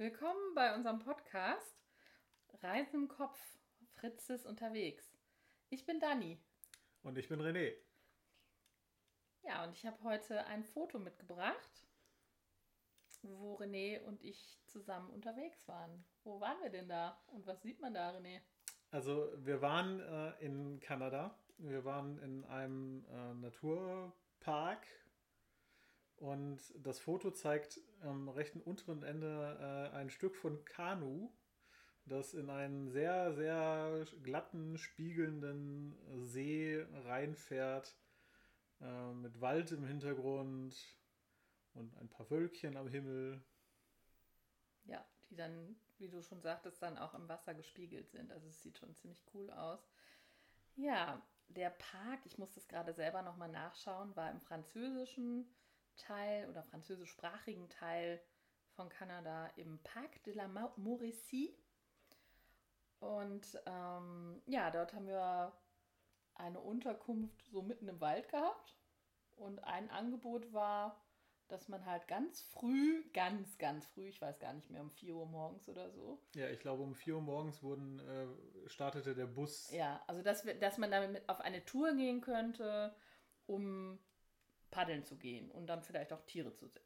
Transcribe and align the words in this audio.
Willkommen 0.00 0.54
bei 0.54 0.76
unserem 0.76 1.00
Podcast 1.00 1.76
Reisen 2.62 2.94
im 2.94 3.08
Kopf. 3.08 3.36
Fritz 3.96 4.30
ist 4.30 4.46
unterwegs. 4.46 5.18
Ich 5.70 5.86
bin 5.86 5.98
Dani. 5.98 6.40
Und 7.02 7.18
ich 7.18 7.28
bin 7.28 7.40
René. 7.40 7.74
Ja, 9.42 9.64
und 9.64 9.72
ich 9.72 9.84
habe 9.84 10.00
heute 10.04 10.46
ein 10.46 10.62
Foto 10.62 11.00
mitgebracht, 11.00 11.84
wo 13.22 13.56
René 13.56 14.00
und 14.02 14.22
ich 14.22 14.60
zusammen 14.66 15.10
unterwegs 15.10 15.66
waren. 15.66 16.04
Wo 16.22 16.40
waren 16.40 16.62
wir 16.62 16.70
denn 16.70 16.88
da? 16.88 17.20
Und 17.26 17.48
was 17.48 17.60
sieht 17.62 17.80
man 17.80 17.92
da, 17.92 18.12
René? 18.12 18.40
Also, 18.92 19.32
wir 19.44 19.60
waren 19.62 19.98
äh, 19.98 20.30
in 20.38 20.78
Kanada. 20.78 21.36
Wir 21.56 21.84
waren 21.84 22.18
in 22.18 22.44
einem 22.44 23.04
äh, 23.10 23.34
Naturpark. 23.34 24.86
Und 26.20 26.60
das 26.84 26.98
Foto 26.98 27.30
zeigt 27.30 27.80
am 28.02 28.28
rechten 28.28 28.60
unteren 28.60 29.02
Ende 29.02 29.90
äh, 29.92 29.96
ein 29.96 30.10
Stück 30.10 30.34
von 30.34 30.64
Kanu, 30.64 31.30
das 32.06 32.34
in 32.34 32.50
einen 32.50 32.88
sehr, 32.88 33.32
sehr 33.32 34.04
glatten, 34.22 34.78
spiegelnden 34.78 35.96
See 36.26 36.84
reinfährt. 37.04 37.96
Äh, 38.80 39.12
mit 39.12 39.40
Wald 39.40 39.72
im 39.72 39.84
Hintergrund 39.84 40.76
und 41.74 41.96
ein 41.98 42.08
paar 42.08 42.30
Wölkchen 42.30 42.76
am 42.76 42.88
Himmel. 42.88 43.42
Ja, 44.84 45.04
die 45.30 45.36
dann, 45.36 45.76
wie 45.98 46.08
du 46.08 46.22
schon 46.22 46.40
sagtest, 46.40 46.80
dann 46.82 46.96
auch 46.96 47.14
im 47.14 47.28
Wasser 47.28 47.54
gespiegelt 47.54 48.10
sind. 48.10 48.30
Also 48.30 48.48
es 48.48 48.62
sieht 48.62 48.78
schon 48.78 48.94
ziemlich 48.94 49.20
cool 49.34 49.50
aus. 49.50 49.80
Ja, 50.76 51.20
der 51.48 51.70
Park, 51.70 52.20
ich 52.24 52.38
muss 52.38 52.54
das 52.54 52.68
gerade 52.68 52.92
selber 52.92 53.22
nochmal 53.22 53.48
nachschauen, 53.48 54.14
war 54.14 54.30
im 54.30 54.40
französischen 54.40 55.50
Teil 55.98 56.48
oder 56.48 56.62
französischsprachigen 56.62 57.68
Teil 57.68 58.20
von 58.70 58.88
Kanada 58.88 59.48
im 59.56 59.78
Parc 59.82 60.22
de 60.24 60.34
la 60.34 60.48
Mauricie. 60.48 61.54
Und 63.00 63.60
ähm, 63.66 64.42
ja, 64.46 64.70
dort 64.70 64.94
haben 64.94 65.06
wir 65.06 65.52
eine 66.34 66.60
Unterkunft 66.60 67.44
so 67.50 67.62
mitten 67.62 67.88
im 67.88 68.00
Wald 68.00 68.28
gehabt. 68.28 68.76
Und 69.36 69.62
ein 69.64 69.90
Angebot 69.90 70.52
war, 70.52 71.00
dass 71.48 71.68
man 71.68 71.84
halt 71.86 72.06
ganz 72.08 72.42
früh, 72.42 73.04
ganz, 73.12 73.56
ganz 73.58 73.86
früh, 73.86 74.08
ich 74.08 74.20
weiß 74.20 74.38
gar 74.38 74.52
nicht 74.52 74.70
mehr, 74.70 74.82
um 74.82 74.90
4 74.90 75.14
Uhr 75.14 75.26
morgens 75.26 75.68
oder 75.68 75.90
so. 75.90 76.20
Ja, 76.34 76.48
ich 76.48 76.60
glaube, 76.60 76.82
um 76.82 76.94
4 76.94 77.16
Uhr 77.16 77.22
morgens 77.22 77.62
wurden, 77.62 78.00
äh, 78.00 78.68
startete 78.68 79.14
der 79.14 79.26
Bus. 79.26 79.70
Ja, 79.70 80.02
also 80.06 80.22
dass, 80.22 80.44
wir, 80.44 80.54
dass 80.54 80.78
man 80.78 80.90
damit 80.90 81.26
auf 81.28 81.40
eine 81.40 81.64
Tour 81.64 81.94
gehen 81.94 82.20
könnte, 82.20 82.94
um 83.46 83.98
paddeln 84.78 85.04
zu 85.04 85.16
gehen 85.16 85.50
und 85.50 85.66
dann 85.66 85.82
vielleicht 85.82 86.12
auch 86.12 86.22
Tiere 86.22 86.54
zu 86.54 86.68
sehen. 86.68 86.84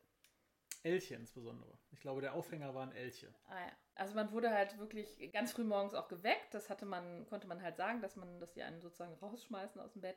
Elche 0.82 1.14
insbesondere. 1.14 1.76
Ich 1.90 2.00
glaube, 2.00 2.22
der 2.22 2.32
Aufhänger 2.32 2.74
waren 2.74 2.90
Elche. 2.92 3.34
Ah 3.44 3.60
ja. 3.60 3.72
Also 3.96 4.14
man 4.14 4.32
wurde 4.32 4.50
halt 4.50 4.78
wirklich 4.78 5.30
ganz 5.30 5.52
früh 5.52 5.62
morgens 5.62 5.92
auch 5.92 6.08
geweckt. 6.08 6.54
Das 6.54 6.70
hatte 6.70 6.86
man, 6.86 7.26
konnte 7.26 7.46
man 7.46 7.60
halt 7.60 7.76
sagen, 7.76 8.00
dass 8.00 8.16
man, 8.16 8.40
dass 8.40 8.54
die 8.54 8.62
einen 8.62 8.80
sozusagen 8.80 9.12
rausschmeißen 9.16 9.78
aus 9.78 9.92
dem 9.92 10.00
Bett. 10.00 10.16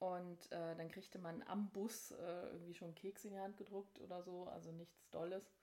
Und 0.00 0.50
äh, 0.50 0.74
dann 0.74 0.90
kriegte 0.90 1.20
man 1.20 1.44
am 1.44 1.70
Bus 1.70 2.10
äh, 2.10 2.48
irgendwie 2.48 2.74
schon 2.74 2.96
Keks 2.96 3.24
in 3.24 3.30
die 3.30 3.38
Hand 3.38 3.56
gedruckt 3.56 4.00
oder 4.00 4.24
so, 4.24 4.48
also 4.48 4.72
nichts 4.72 5.08
Dolles. 5.10 5.54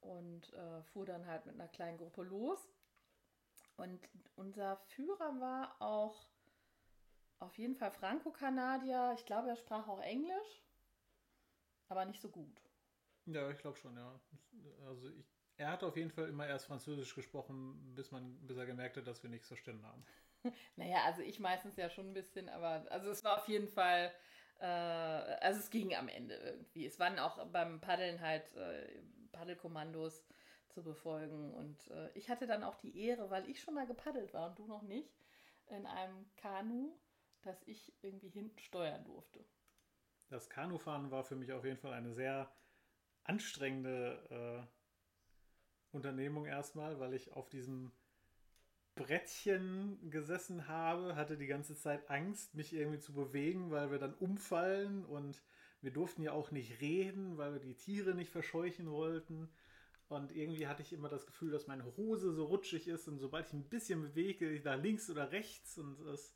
Und 0.00 0.52
äh, 0.54 0.82
fuhr 0.82 1.06
dann 1.06 1.26
halt 1.26 1.46
mit 1.46 1.54
einer 1.54 1.68
kleinen 1.68 1.98
Gruppe 1.98 2.24
los. 2.24 2.68
Und 3.76 4.00
unser 4.34 4.76
Führer 4.88 5.40
war 5.40 5.80
auch 5.80 6.26
auf 7.38 7.56
jeden 7.58 7.76
Fall 7.76 7.92
Franco-Kanadier. 7.92 9.14
Ich 9.16 9.24
glaube, 9.24 9.48
er 9.48 9.56
sprach 9.56 9.86
auch 9.88 10.00
Englisch, 10.00 10.63
aber 11.94 12.04
nicht 12.04 12.20
so 12.20 12.28
gut. 12.28 12.60
Ja, 13.26 13.48
ich 13.50 13.58
glaube 13.58 13.78
schon, 13.78 13.96
ja. 13.96 14.20
Also 14.86 15.08
ich, 15.10 15.32
er 15.56 15.70
hat 15.70 15.84
auf 15.84 15.96
jeden 15.96 16.10
Fall 16.10 16.28
immer 16.28 16.46
erst 16.46 16.66
Französisch 16.66 17.14
gesprochen, 17.14 17.94
bis 17.94 18.10
man, 18.10 18.44
bis 18.46 18.56
er 18.56 18.66
gemerkt 18.66 18.96
hat, 18.96 19.06
dass 19.06 19.22
wir 19.22 19.30
nichts 19.30 19.46
verstanden 19.46 19.86
haben. 19.86 20.04
naja, 20.76 21.04
also 21.04 21.22
ich 21.22 21.38
meistens 21.38 21.76
ja 21.76 21.88
schon 21.88 22.08
ein 22.08 22.14
bisschen, 22.14 22.48
aber 22.48 22.84
also 22.90 23.10
es 23.10 23.22
war 23.22 23.38
auf 23.38 23.48
jeden 23.48 23.68
Fall, 23.68 24.12
äh, 24.58 24.66
also 24.66 25.60
es 25.60 25.70
ging 25.70 25.94
am 25.94 26.08
Ende 26.08 26.34
irgendwie. 26.34 26.84
Es 26.84 26.98
waren 26.98 27.18
auch 27.18 27.46
beim 27.46 27.80
Paddeln 27.80 28.20
halt 28.20 28.52
äh, 28.54 29.02
Paddelkommandos 29.32 30.26
zu 30.68 30.82
befolgen 30.82 31.54
und 31.54 31.88
äh, 31.92 32.10
ich 32.14 32.28
hatte 32.28 32.48
dann 32.48 32.64
auch 32.64 32.74
die 32.74 32.98
Ehre, 32.98 33.30
weil 33.30 33.48
ich 33.48 33.60
schon 33.60 33.74
mal 33.74 33.86
gepaddelt 33.86 34.34
war 34.34 34.50
und 34.50 34.58
du 34.58 34.66
noch 34.66 34.82
nicht, 34.82 35.14
in 35.66 35.86
einem 35.86 36.26
Kanu, 36.36 36.98
dass 37.42 37.62
ich 37.62 37.94
irgendwie 38.02 38.28
hinten 38.28 38.58
steuern 38.58 39.04
durfte. 39.04 39.46
Das 40.28 40.48
Kanufahren 40.48 41.10
war 41.10 41.24
für 41.24 41.36
mich 41.36 41.52
auf 41.52 41.64
jeden 41.64 41.78
Fall 41.78 41.92
eine 41.92 42.12
sehr 42.12 42.50
anstrengende 43.24 44.66
äh, 45.90 45.96
Unternehmung 45.96 46.46
erstmal, 46.46 46.98
weil 46.98 47.14
ich 47.14 47.32
auf 47.32 47.48
diesem 47.48 47.92
Brettchen 48.94 50.10
gesessen 50.10 50.68
habe, 50.68 51.16
hatte 51.16 51.36
die 51.36 51.46
ganze 51.46 51.74
Zeit 51.74 52.08
Angst, 52.10 52.54
mich 52.54 52.72
irgendwie 52.72 53.00
zu 53.00 53.12
bewegen, 53.12 53.70
weil 53.70 53.90
wir 53.90 53.98
dann 53.98 54.14
umfallen 54.14 55.04
und 55.04 55.42
wir 55.80 55.92
durften 55.92 56.22
ja 56.22 56.32
auch 56.32 56.50
nicht 56.50 56.80
reden, 56.80 57.36
weil 57.36 57.52
wir 57.54 57.60
die 57.60 57.74
Tiere 57.74 58.14
nicht 58.14 58.30
verscheuchen 58.30 58.90
wollten. 58.90 59.50
Und 60.08 60.32
irgendwie 60.32 60.66
hatte 60.66 60.82
ich 60.82 60.92
immer 60.92 61.08
das 61.08 61.26
Gefühl, 61.26 61.50
dass 61.50 61.66
meine 61.66 61.84
Hose 61.96 62.32
so 62.32 62.44
rutschig 62.44 62.88
ist 62.88 63.08
und 63.08 63.18
sobald 63.18 63.46
ich 63.48 63.52
ein 63.52 63.68
bisschen 63.68 64.02
bewege, 64.02 64.50
ich 64.50 64.62
nach 64.64 64.80
links 64.80 65.10
oder 65.10 65.32
rechts 65.32 65.76
und 65.76 65.98
das 66.04 66.34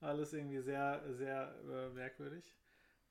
alles 0.00 0.32
irgendwie 0.32 0.60
sehr, 0.60 1.02
sehr 1.14 1.54
äh, 1.68 1.90
merkwürdig. 1.90 2.56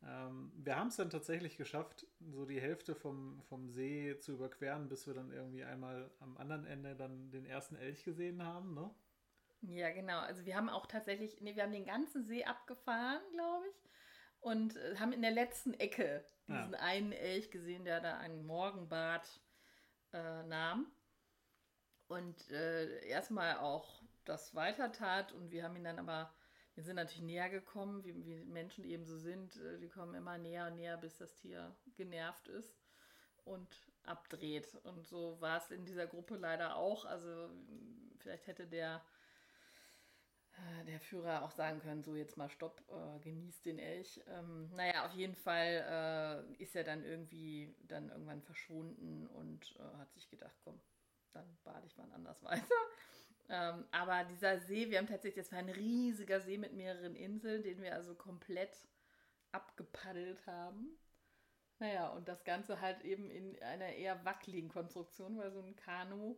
Ähm, 0.03 0.52
wir 0.56 0.75
haben 0.75 0.88
es 0.88 0.97
dann 0.97 1.09
tatsächlich 1.09 1.58
geschafft, 1.58 2.06
so 2.19 2.46
die 2.46 2.62
Hälfte 2.62 2.96
vom, 2.96 3.41
vom 3.50 3.69
See 3.69 4.18
zu 4.19 4.34
überqueren, 4.34 4.90
bis 4.90 5.08
wir 5.08 5.13
dann 5.13 5.31
irgendwie 5.31 5.63
einmal 5.63 6.12
am 6.19 6.38
anderen 6.38 6.66
Ende 6.66 6.96
dann 6.96 7.31
den 7.31 7.46
ersten 7.46 7.75
Elch 7.75 8.03
gesehen 8.03 8.44
haben, 8.44 8.74
ne? 8.74 8.90
Ja, 9.62 9.90
genau. 9.91 10.19
Also 10.19 10.46
wir 10.46 10.56
haben 10.56 10.69
auch 10.69 10.85
tatsächlich, 10.85 11.41
nee, 11.41 11.56
wir 11.56 11.63
haben 11.63 11.72
den 11.72 11.85
ganzen 11.85 12.25
See 12.25 12.46
abgefahren, 12.46 13.22
glaube 13.34 13.66
ich. 13.68 13.90
Und 14.40 14.75
äh, 14.78 14.97
haben 14.97 15.13
in 15.13 15.24
der 15.24 15.31
letzten 15.31 15.74
Ecke 15.74 16.24
diesen 16.47 16.74
ja. 16.74 16.79
einen 16.79 17.12
Elch 17.12 17.50
gesehen, 17.50 17.84
der 17.84 18.00
da 18.00 18.18
ein 18.18 18.46
Morgenbad 18.46 19.28
äh, 20.14 20.44
nahm. 20.44 20.91
Und 22.08 22.50
äh, 22.52 23.03
erstmal 23.08 23.58
auch 23.58 24.02
das 24.25 24.53
weiter 24.53 24.91
tat. 24.91 25.31
Und 25.34 25.52
wir 25.52 25.64
haben 25.64 25.75
ihn 25.75 25.84
dann 25.84 26.00
aber 26.00 26.31
wir 26.77 26.83
sind 26.83 26.97
natürlich 26.97 27.23
näher 27.23 27.49
gekommen, 27.49 28.03
wie, 28.03 28.23
wie 28.23 28.45
Menschen 28.45 28.85
eben 28.85 29.03
so 29.03 29.17
sind. 29.17 29.57
Äh, 29.57 29.79
die 29.79 29.89
kommen 29.89 30.13
immer 30.13 30.38
näher 30.38 30.67
und 30.67 30.75
näher, 30.75 30.95
bis 30.97 31.17
das 31.17 31.33
Tier 31.33 31.75
genervt 31.95 32.47
ist 32.49 32.77
und 33.45 33.67
abdreht. 34.03 34.75
Und 34.83 35.07
so 35.07 35.41
war 35.41 35.57
es 35.57 35.71
in 35.71 35.85
dieser 35.85 36.05
Gruppe 36.05 36.35
leider 36.35 36.75
auch. 36.75 37.05
Also 37.05 37.49
vielleicht 38.19 38.45
hätte 38.45 38.67
der, 38.67 39.03
äh, 40.51 40.85
der 40.85 40.99
Führer 40.99 41.41
auch 41.41 41.51
sagen 41.51 41.79
können, 41.79 42.03
so 42.03 42.16
jetzt 42.16 42.37
mal 42.37 42.47
Stopp, 42.47 42.83
äh, 42.89 43.19
genießt 43.21 43.66
den 43.66 43.79
Elch. 43.79 44.21
Ähm, 44.27 44.69
naja, 44.75 45.07
auf 45.07 45.13
jeden 45.13 45.35
Fall 45.35 46.45
äh, 46.59 46.61
ist 46.61 46.75
er 46.75 46.83
dann 46.83 47.03
irgendwie 47.03 47.75
dann 47.87 48.09
irgendwann 48.09 48.43
verschwunden 48.43 49.25
und 49.25 49.75
äh, 49.79 49.97
hat 49.97 50.13
sich 50.13 50.29
gedacht, 50.29 50.55
komm, 50.63 50.79
dann 51.31 51.57
bade 51.63 51.87
ich 51.87 51.97
mal 51.97 52.11
anders 52.11 52.43
weiter. 52.43 52.63
Ähm, 53.50 53.85
aber 53.91 54.25
dieser 54.25 54.59
See, 54.59 54.90
wir 54.90 54.97
haben 54.97 55.08
tatsächlich, 55.08 55.46
das 55.46 55.52
war 55.52 55.59
ein 55.59 55.69
riesiger 55.69 56.41
See 56.41 56.58
mit 56.58 56.74
mehreren 56.74 57.16
Inseln, 57.16 57.63
den 57.63 57.81
wir 57.81 57.96
also 57.96 58.13
komplett 58.13 58.88
abgepaddelt 59.52 60.46
haben. 60.46 60.97
Naja, 61.80 62.09
und 62.09 62.28
das 62.28 62.44
Ganze 62.44 62.81
halt 62.81 63.03
eben 63.03 63.30
in 63.30 63.62
einer 63.62 63.94
eher 63.94 64.25
wackeligen 64.25 64.69
Konstruktion, 64.69 65.38
weil 65.38 65.52
so 65.52 65.62
ein 65.62 65.75
Kanu 65.75 66.35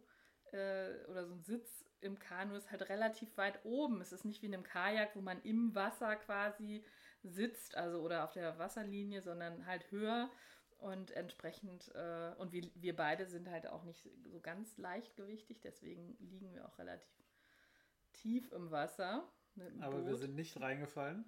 äh, 0.51 1.05
oder 1.09 1.25
so 1.25 1.33
ein 1.33 1.43
Sitz 1.43 1.85
im 2.01 2.19
Kanu 2.19 2.55
ist 2.55 2.71
halt 2.71 2.87
relativ 2.89 3.35
weit 3.37 3.63
oben. 3.65 4.01
Es 4.01 4.11
ist 4.11 4.25
nicht 4.25 4.41
wie 4.41 4.47
in 4.47 4.53
einem 4.53 4.63
Kajak, 4.63 5.15
wo 5.15 5.21
man 5.21 5.41
im 5.43 5.73
Wasser 5.75 6.15
quasi 6.17 6.83
sitzt, 7.23 7.75
also 7.75 7.99
oder 8.01 8.23
auf 8.23 8.33
der 8.33 8.57
Wasserlinie, 8.57 9.21
sondern 9.21 9.65
halt 9.65 9.89
höher. 9.91 10.29
Und 10.79 11.11
entsprechend, 11.11 11.93
äh, 11.93 12.33
und 12.37 12.53
wir, 12.53 12.63
wir 12.75 12.95
beide 12.95 13.25
sind 13.25 13.49
halt 13.49 13.67
auch 13.67 13.83
nicht 13.83 14.09
so 14.23 14.39
ganz 14.39 14.77
leichtgewichtig, 14.77 15.59
deswegen 15.59 16.15
liegen 16.19 16.53
wir 16.53 16.65
auch 16.65 16.77
relativ 16.79 17.11
tief 18.13 18.51
im 18.53 18.71
Wasser. 18.71 19.29
Aber 19.81 19.97
Boot. 19.97 20.07
wir 20.07 20.15
sind 20.15 20.35
nicht 20.35 20.59
reingefallen. 20.59 21.25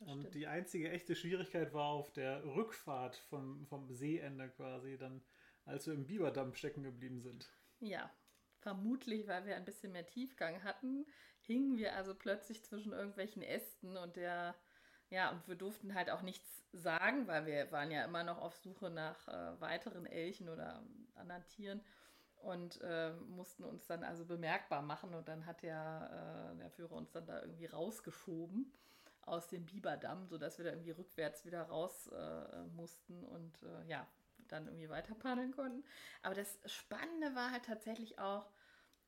Das 0.00 0.08
und 0.08 0.18
stimmt. 0.20 0.34
die 0.34 0.46
einzige 0.46 0.90
echte 0.90 1.14
Schwierigkeit 1.14 1.72
war 1.72 1.88
auf 1.88 2.12
der 2.12 2.44
Rückfahrt 2.44 3.16
vom, 3.16 3.66
vom 3.66 3.90
Seeende 3.90 4.50
quasi, 4.50 4.98
dann, 4.98 5.22
als 5.64 5.86
wir 5.86 5.94
im 5.94 6.06
Biberdamm 6.06 6.54
stecken 6.54 6.82
geblieben 6.82 7.20
sind. 7.20 7.50
Ja, 7.80 8.12
vermutlich, 8.58 9.26
weil 9.28 9.46
wir 9.46 9.56
ein 9.56 9.64
bisschen 9.64 9.92
mehr 9.92 10.06
Tiefgang 10.06 10.62
hatten, 10.62 11.06
hingen 11.40 11.78
wir 11.78 11.96
also 11.96 12.14
plötzlich 12.14 12.64
zwischen 12.64 12.92
irgendwelchen 12.92 13.42
Ästen 13.42 13.96
und 13.96 14.16
der 14.16 14.54
ja, 15.14 15.30
und 15.30 15.46
wir 15.46 15.54
durften 15.54 15.94
halt 15.94 16.10
auch 16.10 16.22
nichts 16.22 16.64
sagen, 16.72 17.28
weil 17.28 17.46
wir 17.46 17.70
waren 17.70 17.92
ja 17.92 18.04
immer 18.04 18.24
noch 18.24 18.38
auf 18.38 18.56
Suche 18.56 18.90
nach 18.90 19.28
äh, 19.28 19.60
weiteren 19.60 20.06
Elchen 20.06 20.48
oder 20.48 20.82
anderen 21.14 21.46
Tieren 21.46 21.80
und 22.38 22.80
äh, 22.80 23.12
mussten 23.28 23.62
uns 23.62 23.86
dann 23.86 24.02
also 24.02 24.24
bemerkbar 24.24 24.82
machen. 24.82 25.14
Und 25.14 25.28
dann 25.28 25.46
hat 25.46 25.62
der, 25.62 26.50
äh, 26.52 26.58
der 26.58 26.70
Führer 26.70 26.96
uns 26.96 27.12
dann 27.12 27.26
da 27.26 27.40
irgendwie 27.40 27.66
rausgeschoben 27.66 28.72
aus 29.22 29.46
dem 29.46 29.64
Biberdamm, 29.64 30.26
sodass 30.26 30.58
wir 30.58 30.64
da 30.64 30.72
irgendwie 30.72 30.90
rückwärts 30.90 31.44
wieder 31.44 31.62
raus 31.62 32.08
äh, 32.08 32.64
mussten. 32.74 33.24
Und 33.24 33.62
äh, 33.62 33.88
ja, 33.88 34.08
dann 34.48 34.66
irgendwie 34.66 34.88
weiter 34.88 35.14
paddeln 35.14 35.52
konnten. 35.52 35.84
Aber 36.22 36.34
das 36.34 36.58
Spannende 36.66 37.36
war 37.36 37.52
halt 37.52 37.64
tatsächlich 37.66 38.18
auch 38.18 38.50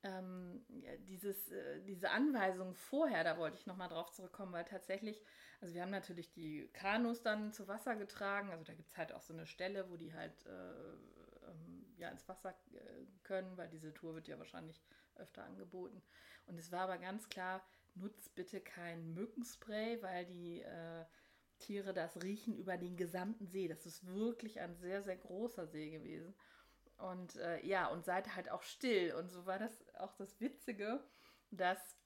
ähm, 0.07 0.65
dieses, 1.09 1.51
äh, 1.51 1.81
diese 1.83 2.11
Anweisung 2.11 2.75
vorher, 2.75 3.25
da 3.25 3.39
wollte 3.39 3.57
ich 3.57 3.67
nochmal 3.67 3.89
drauf 3.89 4.11
zurückkommen, 4.11 4.53
weil 4.53 4.65
tatsächlich, 4.65 5.23
also 5.61 5.75
wir 5.75 5.83
haben 5.83 5.91
natürlich 5.91 6.33
die 6.33 6.69
Kanus 6.73 7.23
dann 7.23 7.53
zu 7.53 7.67
Wasser 7.69 7.97
getragen, 7.97 8.51
also 8.51 8.65
da 8.65 8.75
gibt 8.75 8.91
es 8.91 8.97
halt 8.97 9.13
auch 9.13 9.23
so 9.23 9.33
eine 9.33 9.47
Stelle, 9.47 9.91
wo 9.91 9.97
die 9.97 10.15
halt 10.15 10.47
äh, 10.47 10.51
ähm, 11.51 11.95
ja, 11.97 12.09
ins 12.11 12.29
Wasser 12.29 12.51
äh, 12.73 13.07
können, 13.23 13.57
weil 13.57 13.69
diese 13.69 13.93
Tour 13.93 14.15
wird 14.15 14.29
ja 14.29 14.39
wahrscheinlich 14.39 14.83
öfter 15.17 15.45
angeboten. 15.45 16.03
Und 16.47 16.59
es 16.59 16.71
war 16.71 16.83
aber 16.83 16.99
ganz 16.99 17.29
klar, 17.29 17.67
nutzt 17.95 18.35
bitte 18.35 18.61
kein 18.61 19.15
Mückenspray, 19.15 20.03
weil 20.03 20.27
die 20.27 20.61
äh, 20.61 21.05
Tiere 21.59 21.95
das 21.95 22.23
riechen 22.23 22.55
über 22.55 22.77
den 22.77 22.97
gesamten 22.97 23.47
See. 23.47 23.67
Das 23.67 23.87
ist 23.87 24.07
wirklich 24.07 24.61
ein 24.61 24.77
sehr, 24.77 25.03
sehr 25.03 25.17
großer 25.17 25.67
See 25.67 25.91
gewesen. 25.91 26.35
Und 26.99 27.37
äh, 27.37 27.65
ja, 27.65 27.89
und 27.89 28.05
seid 28.05 28.35
halt 28.35 28.51
auch 28.51 28.63
still. 28.63 29.15
Und 29.15 29.31
so 29.31 29.47
war 29.47 29.59
das 29.59 29.85
auch 29.99 30.15
das 30.15 30.41
Witzige, 30.41 31.03
dass 31.51 31.97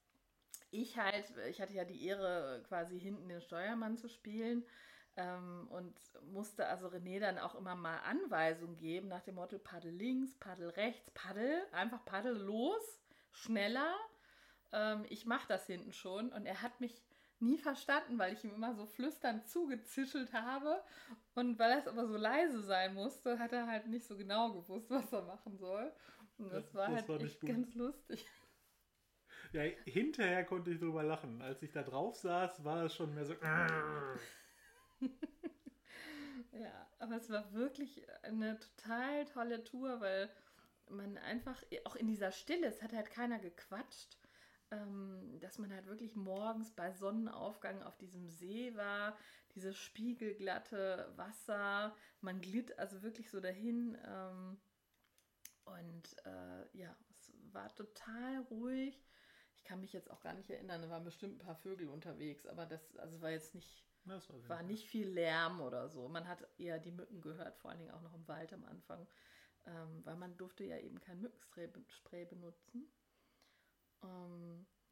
ich 0.70 0.98
halt, 0.98 1.32
ich 1.48 1.60
hatte 1.60 1.75
ja 1.75 1.84
die 1.84 2.04
Ehre, 2.06 2.62
quasi 2.69 2.98
hinten 2.98 3.28
den 3.28 3.40
Steuermann 3.40 3.96
zu 3.96 4.08
spielen 4.08 4.64
ähm, 5.16 5.69
und 5.70 5.94
musste 6.32 6.66
also 6.66 6.88
René 6.88 7.20
dann 7.20 7.38
auch 7.38 7.54
immer 7.54 7.75
mal 7.75 7.98
Anweisungen 7.98 8.76
geben 8.76 9.08
nach 9.08 9.22
dem 9.22 9.37
Motto 9.37 9.58
Paddel 9.58 9.92
links, 9.92 10.37
Paddel 10.38 10.70
rechts, 10.70 11.10
Paddel, 11.10 11.62
einfach 11.72 12.04
Paddel 12.04 12.36
los, 12.36 13.00
schneller. 13.32 13.94
Ähm, 14.72 15.04
ich 15.08 15.26
mache 15.26 15.48
das 15.48 15.66
hinten 15.66 15.93
schon 15.93 16.32
und 16.32 16.46
er 16.46 16.62
hat 16.62 16.81
mich 16.81 17.02
nie 17.40 17.58
verstanden, 17.58 18.19
weil 18.19 18.32
ich 18.34 18.44
ihm 18.44 18.54
immer 18.54 18.75
so 18.75 18.87
flüsternd 18.87 19.48
zugezischelt 19.48 20.32
habe. 20.32 20.82
Und 21.34 21.58
weil 21.58 21.78
es 21.78 21.87
aber 21.87 22.06
so 22.06 22.16
leise 22.16 22.62
sein 22.62 22.94
musste, 22.94 23.38
hat 23.38 23.52
er 23.52 23.66
halt 23.66 23.87
nicht 23.87 24.06
so 24.06 24.16
genau 24.16 24.52
gewusst, 24.52 24.90
was 24.90 25.12
er 25.12 25.22
machen 25.22 25.56
soll. 25.58 25.92
Und 26.38 26.52
das, 26.52 26.75
war 26.75 26.88
das 26.88 26.96
halt 26.96 27.08
war 27.08 27.20
echt 27.20 27.40
ganz 27.40 27.75
lustig. 27.75 28.26
Ja, 29.52 29.62
hinterher 29.84 30.44
konnte 30.44 30.70
ich 30.70 30.78
drüber 30.78 31.02
lachen. 31.02 31.42
Als 31.42 31.62
ich 31.62 31.72
da 31.72 31.82
drauf 31.82 32.16
saß, 32.16 32.64
war 32.64 32.84
es 32.84 32.94
schon 32.94 33.14
mehr 33.14 33.25
so. 33.25 33.34
ja, 36.52 36.88
aber 36.98 37.16
es 37.16 37.28
war 37.31 37.52
wirklich 37.52 38.06
eine 38.22 38.58
total 38.58 39.25
tolle 39.26 39.64
Tour, 39.64 40.00
weil 40.00 40.31
man 40.88 41.19
einfach 41.19 41.60
auch 41.84 41.96
in 41.96 42.06
dieser 42.06 42.31
Stille, 42.32 42.66
es 42.66 42.82
hat 42.82 42.93
halt 42.93 43.10
keiner 43.10 43.38
gequatscht 43.38 44.19
ähm, 44.70 45.38
dass 45.40 45.58
man 45.58 45.72
halt 45.72 45.87
wirklich 45.87 46.14
morgens 46.17 46.70
bei 46.70 46.93
Sonnenaufgang 46.93 47.82
auf 47.82 47.96
diesem 47.99 48.28
See 48.28 48.75
war, 48.76 49.17
dieses 49.55 49.76
spiegelglatte 49.76 51.12
Wasser, 51.17 51.94
man 52.20 52.40
glitt 52.40 52.78
also 52.78 53.02
wirklich 53.02 53.31
so 53.31 53.40
dahin 53.40 53.99
ähm, 54.06 54.61
und 55.64 56.17
äh, 56.25 56.78
ja, 56.78 56.94
es 57.11 57.32
war 57.52 57.75
total 57.75 58.38
ruhig. 58.50 59.05
Ich 59.56 59.64
kann 59.64 59.81
mich 59.81 59.93
jetzt 59.93 60.11
auch 60.11 60.20
gar 60.20 60.34
nicht 60.34 60.49
erinnern, 60.50 60.82
da 60.82 60.90
waren 60.90 61.05
bestimmt 61.05 61.34
ein 61.34 61.46
paar 61.46 61.56
Vögel 61.56 61.88
unterwegs, 61.88 62.46
aber 62.46 62.64
das 62.64 62.96
also 62.96 63.20
war 63.20 63.31
jetzt 63.31 63.55
nicht, 63.55 63.84
war, 64.05 64.20
war 64.49 64.62
nicht 64.62 64.87
viel 64.87 65.08
Lärm 65.08 65.61
oder 65.61 65.88
so. 65.88 66.08
Man 66.08 66.28
hat 66.28 66.46
eher 66.58 66.78
die 66.78 66.93
Mücken 66.93 67.20
gehört, 67.20 67.58
vor 67.58 67.70
allen 67.70 67.81
Dingen 67.81 67.93
auch 67.93 68.02
noch 68.02 68.14
im 68.14 68.26
Wald 68.28 68.52
am 68.52 68.64
Anfang, 68.64 69.06
ähm, 69.67 70.00
weil 70.05 70.17
man 70.17 70.37
durfte 70.37 70.64
ja 70.64 70.78
eben 70.78 71.00
kein 71.00 71.20
Mückenspray 71.20 72.25
benutzen. 72.26 72.90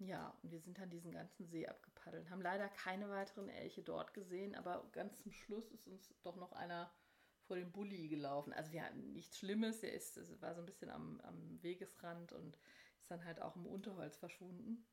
Ja, 0.09 0.35
und 0.43 0.51
wir 0.51 0.61
sind 0.61 0.79
dann 0.79 0.89
diesen 0.89 1.13
ganzen 1.13 1.45
See 1.45 1.69
abgepaddelt. 1.69 2.31
Haben 2.31 2.41
leider 2.41 2.67
keine 2.71 3.11
weiteren 3.11 3.51
Elche 3.51 3.83
dort 3.83 4.15
gesehen, 4.15 4.55
aber 4.55 4.89
ganz 4.93 5.23
zum 5.23 5.33
Schluss 5.33 5.71
ist 5.71 5.87
uns 5.87 6.15
doch 6.23 6.37
noch 6.37 6.53
einer 6.53 6.91
vor 7.43 7.57
dem 7.57 7.71
Bulli 7.71 8.09
gelaufen. 8.09 8.55
Also 8.55 8.73
wir 8.73 8.83
hatten 8.85 9.13
nichts 9.13 9.39
Schlimmes, 9.39 9.83
er 9.83 9.93
ist, 9.93 10.17
war 10.41 10.55
so 10.55 10.63
ein 10.63 10.67
bisschen 10.67 10.89
am, 10.89 11.21
am 11.21 11.63
Wegesrand 11.63 12.33
und 12.33 12.57
ist 12.99 13.11
dann 13.11 13.23
halt 13.27 13.43
auch 13.43 13.55
im 13.57 13.67
Unterholz 13.67 14.17
verschwunden. 14.17 14.87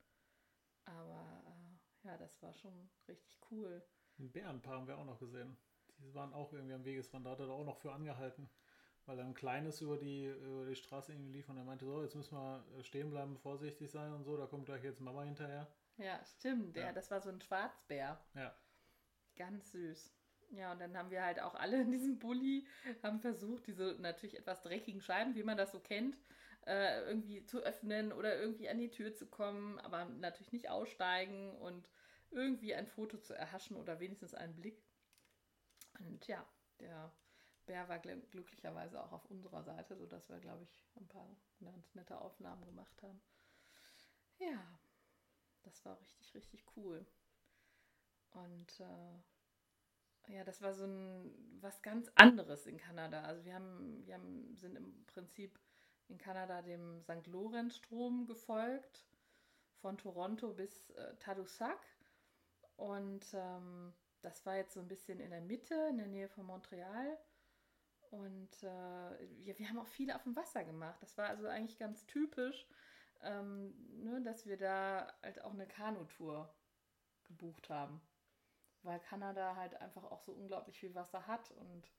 Aber 0.83 1.43
äh, 1.47 2.07
ja, 2.07 2.17
das 2.17 2.41
war 2.41 2.53
schon 2.53 2.89
richtig 3.07 3.39
cool. 3.51 3.81
Ein 4.19 4.33
Bärenpaar 4.33 4.79
haben 4.79 4.87
wir 4.87 4.97
auch 4.97 5.05
noch 5.05 5.19
gesehen. 5.19 5.55
Die 5.99 6.13
waren 6.13 6.33
auch 6.33 6.51
irgendwie 6.51 6.73
am 6.73 6.83
Wegesrand, 6.83 7.25
da 7.25 7.31
hat 7.31 7.39
er 7.39 7.49
auch 7.49 7.63
noch 7.63 7.77
für 7.77 7.93
angehalten 7.93 8.49
weil 9.05 9.19
er 9.19 9.25
ein 9.25 9.33
kleines 9.33 9.81
über 9.81 9.97
die, 9.97 10.25
über 10.25 10.65
die 10.65 10.75
Straße 10.75 11.13
irgendwie 11.13 11.33
lief 11.33 11.49
und 11.49 11.57
er 11.57 11.63
meinte, 11.63 11.85
so, 11.85 12.01
jetzt 12.01 12.15
müssen 12.15 12.35
wir 12.35 12.63
stehen 12.83 13.09
bleiben, 13.09 13.37
vorsichtig 13.37 13.91
sein 13.91 14.13
und 14.13 14.23
so, 14.23 14.37
da 14.37 14.47
kommt 14.47 14.65
gleich 14.65 14.83
jetzt 14.83 15.01
Mama 15.01 15.23
hinterher. 15.23 15.67
Ja, 15.97 16.23
stimmt, 16.25 16.75
ja, 16.75 16.87
ja 16.87 16.93
das 16.93 17.11
war 17.11 17.21
so 17.21 17.29
ein 17.29 17.41
Schwarzbär. 17.41 18.19
Ja. 18.33 18.55
Ganz 19.35 19.71
süß. 19.71 20.11
Ja, 20.51 20.71
und 20.71 20.79
dann 20.79 20.97
haben 20.97 21.09
wir 21.09 21.23
halt 21.23 21.41
auch 21.41 21.55
alle 21.55 21.81
in 21.81 21.91
diesem 21.91 22.19
Bulli, 22.19 22.67
haben 23.03 23.19
versucht, 23.19 23.67
diese 23.67 23.95
natürlich 23.99 24.37
etwas 24.37 24.61
dreckigen 24.61 25.01
Scheiben, 25.01 25.35
wie 25.35 25.43
man 25.43 25.57
das 25.57 25.71
so 25.71 25.79
kennt, 25.79 26.17
äh, 26.65 27.01
irgendwie 27.07 27.43
zu 27.45 27.59
öffnen 27.59 28.11
oder 28.11 28.39
irgendwie 28.39 28.69
an 28.69 28.77
die 28.77 28.91
Tür 28.91 29.13
zu 29.13 29.27
kommen, 29.27 29.79
aber 29.79 30.05
natürlich 30.05 30.51
nicht 30.51 30.69
aussteigen 30.69 31.55
und 31.57 31.89
irgendwie 32.31 32.75
ein 32.75 32.87
Foto 32.87 33.17
zu 33.17 33.33
erhaschen 33.33 33.75
oder 33.75 33.99
wenigstens 33.99 34.33
einen 34.33 34.55
Blick. 34.55 34.83
Und 35.99 36.27
ja, 36.27 36.45
der 36.79 37.11
Bär 37.65 37.87
war 37.89 37.99
gl 37.99 38.21
glücklicherweise 38.31 39.03
auch 39.03 39.11
auf 39.11 39.25
unserer 39.25 39.63
Seite, 39.63 39.95
sodass 39.95 40.29
wir, 40.29 40.39
glaube 40.39 40.63
ich, 40.63 40.85
ein 40.95 41.07
paar 41.07 41.35
ganz 41.61 41.95
nette 41.95 42.19
Aufnahmen 42.19 42.65
gemacht 42.65 43.01
haben. 43.01 43.21
Ja, 44.37 44.79
das 45.63 45.83
war 45.85 45.99
richtig, 45.99 46.33
richtig 46.35 46.65
cool. 46.75 47.05
Und 48.31 48.79
äh, 48.79 50.33
ja, 50.33 50.43
das 50.43 50.61
war 50.61 50.73
so 50.73 50.85
ein 50.85 51.57
was 51.61 51.81
ganz 51.81 52.11
anderes 52.15 52.65
in 52.65 52.77
Kanada. 52.77 53.23
Also 53.23 53.45
wir 53.45 53.55
haben, 53.55 54.05
wir 54.05 54.15
haben, 54.15 54.55
sind 54.55 54.75
im 54.75 55.05
Prinzip 55.05 55.59
in 56.07 56.17
Kanada 56.17 56.61
dem 56.61 57.01
St. 57.01 57.25
Lorenz-Strom 57.27 58.27
gefolgt, 58.27 59.05
von 59.81 59.97
Toronto 59.97 60.53
bis 60.53 60.89
äh, 60.91 61.15
Tadoussac. 61.17 61.79
Und 62.75 63.25
ähm, 63.33 63.93
das 64.21 64.45
war 64.45 64.55
jetzt 64.57 64.73
so 64.73 64.79
ein 64.79 64.87
bisschen 64.87 65.19
in 65.19 65.29
der 65.29 65.41
Mitte, 65.41 65.75
in 65.89 65.97
der 65.97 66.07
Nähe 66.07 66.29
von 66.29 66.45
Montreal. 66.45 67.17
Und 68.11 68.63
äh, 68.63 69.29
wir, 69.39 69.57
wir 69.57 69.69
haben 69.69 69.79
auch 69.79 69.87
viel 69.87 70.11
auf 70.11 70.23
dem 70.23 70.35
Wasser 70.35 70.63
gemacht. 70.63 71.01
Das 71.01 71.17
war 71.17 71.27
also 71.27 71.47
eigentlich 71.47 71.77
ganz 71.77 72.05
typisch, 72.05 72.67
ähm, 73.21 73.73
ne, 74.03 74.21
dass 74.21 74.45
wir 74.45 74.57
da 74.57 75.13
halt 75.21 75.41
auch 75.41 75.53
eine 75.53 75.67
Kanutour 75.67 76.53
gebucht 77.23 77.69
haben. 77.69 78.01
Weil 78.83 78.99
Kanada 78.99 79.55
halt 79.55 79.75
einfach 79.81 80.03
auch 80.03 80.21
so 80.21 80.31
unglaublich 80.31 80.79
viel 80.79 80.93
Wasser 80.93 81.25
hat. 81.27 81.51
Und 81.51 81.91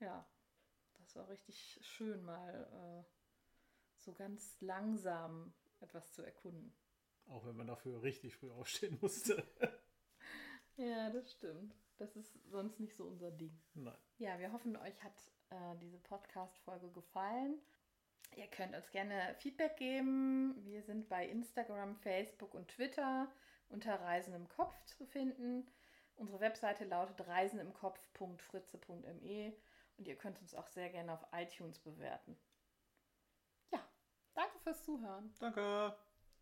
ja, 0.00 0.24
das 1.00 1.16
war 1.16 1.28
richtig 1.28 1.80
schön, 1.82 2.22
mal 2.24 3.04
äh, 3.04 3.10
so 3.98 4.12
ganz 4.12 4.60
langsam 4.60 5.52
etwas 5.80 6.12
zu 6.12 6.22
erkunden. 6.22 6.74
Auch 7.26 7.44
wenn 7.46 7.56
man 7.56 7.66
dafür 7.66 8.02
richtig 8.02 8.36
früh 8.36 8.50
aufstehen 8.50 8.98
musste. 9.02 9.46
ja, 10.76 11.10
das 11.10 11.32
stimmt. 11.32 11.74
Das 11.98 12.16
ist 12.16 12.32
sonst 12.50 12.80
nicht 12.80 12.96
so 12.96 13.04
unser 13.04 13.30
Ding. 13.30 13.56
Nein. 13.74 13.96
Ja, 14.18 14.38
wir 14.38 14.52
hoffen, 14.52 14.76
euch 14.76 15.02
hat 15.02 15.32
äh, 15.50 15.76
diese 15.80 15.98
Podcast-Folge 15.98 16.90
gefallen. 16.90 17.60
Ihr 18.36 18.46
könnt 18.48 18.74
uns 18.74 18.90
gerne 18.90 19.34
Feedback 19.38 19.76
geben. 19.76 20.56
Wir 20.64 20.82
sind 20.82 21.08
bei 21.08 21.28
Instagram, 21.28 21.94
Facebook 21.96 22.54
und 22.54 22.68
Twitter 22.68 23.30
unter 23.68 24.00
Reisen 24.00 24.34
im 24.34 24.48
Kopf 24.48 24.74
zu 24.84 25.06
finden. 25.06 25.70
Unsere 26.16 26.40
Webseite 26.40 26.84
lautet 26.84 27.24
reisenimkopf.fritze.me 27.26 29.52
und 29.96 30.08
ihr 30.08 30.16
könnt 30.16 30.40
uns 30.40 30.54
auch 30.54 30.68
sehr 30.68 30.90
gerne 30.90 31.12
auf 31.12 31.24
iTunes 31.32 31.78
bewerten. 31.78 32.36
Ja, 33.72 33.80
danke 34.34 34.58
fürs 34.60 34.84
Zuhören. 34.84 35.32
Danke. 35.38 35.96